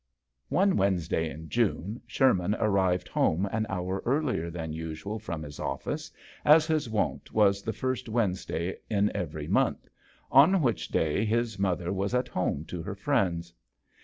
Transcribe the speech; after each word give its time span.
JNE 0.51 0.77
Wednesday 0.77 1.29
in 1.29 1.47
June 1.47 2.01
Sherman 2.07 2.55
arrived 2.55 3.07
home 3.07 3.45
an 3.51 3.67
hour 3.69 4.01
earlier 4.03 4.49
than 4.49 4.73
usual 4.73 5.19
from 5.19 5.43
his 5.43 5.59
office, 5.59 6.11
as 6.43 6.65
his 6.65 6.89
wont 6.89 7.31
was 7.33 7.61
the 7.61 7.71
first 7.71 8.09
Wednesday 8.09 8.77
in 8.89 9.15
every 9.15 9.47
month, 9.47 9.87
on 10.31 10.63
which 10.63 10.87
day 10.87 11.23
his 11.23 11.59
mother 11.59 11.93
was 11.93 12.15
at 12.15 12.29
home 12.29 12.65
to 12.65 12.81
her 12.81 12.95
friends. 12.95 13.53